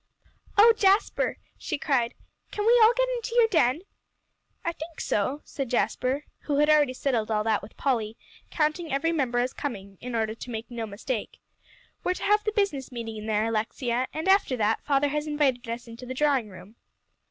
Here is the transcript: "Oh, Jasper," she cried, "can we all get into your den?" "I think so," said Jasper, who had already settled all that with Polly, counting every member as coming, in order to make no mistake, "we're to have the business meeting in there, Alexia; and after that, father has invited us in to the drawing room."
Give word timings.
"Oh, 0.57 0.73
Jasper," 0.75 1.37
she 1.59 1.77
cried, 1.77 2.15
"can 2.49 2.65
we 2.65 2.73
all 2.83 2.91
get 2.97 3.07
into 3.17 3.35
your 3.35 3.47
den?" 3.49 3.81
"I 4.65 4.71
think 4.71 4.99
so," 4.99 5.41
said 5.45 5.69
Jasper, 5.69 6.25
who 6.39 6.57
had 6.57 6.71
already 6.71 6.95
settled 6.95 7.29
all 7.29 7.43
that 7.43 7.61
with 7.61 7.77
Polly, 7.77 8.17
counting 8.49 8.91
every 8.91 9.11
member 9.11 9.37
as 9.37 9.53
coming, 9.53 9.99
in 10.01 10.15
order 10.15 10.33
to 10.33 10.49
make 10.49 10.71
no 10.71 10.87
mistake, 10.87 11.39
"we're 12.03 12.15
to 12.15 12.23
have 12.23 12.43
the 12.43 12.51
business 12.51 12.91
meeting 12.91 13.17
in 13.17 13.27
there, 13.27 13.45
Alexia; 13.45 14.07
and 14.11 14.27
after 14.27 14.57
that, 14.57 14.83
father 14.83 15.09
has 15.09 15.27
invited 15.27 15.69
us 15.69 15.87
in 15.87 15.97
to 15.97 16.07
the 16.07 16.15
drawing 16.15 16.49
room." 16.49 16.77